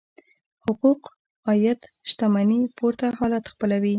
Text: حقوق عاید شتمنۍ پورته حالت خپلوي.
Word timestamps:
حقوق 0.63 1.01
عاید 1.47 1.79
شتمنۍ 2.09 2.61
پورته 2.77 3.07
حالت 3.19 3.43
خپلوي. 3.53 3.89